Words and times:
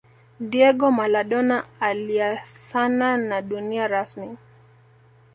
Diego 0.39 0.91
Maladona 0.91 1.65
aliacahana 1.79 3.17
na 3.17 3.41
dunia 3.41 3.87
rasmi 3.87 4.37